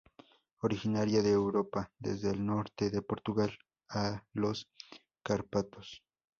[0.63, 3.55] Originaria de Europa desde el norte de Portugal
[3.87, 4.67] a los
[5.21, 6.01] Cárpatos.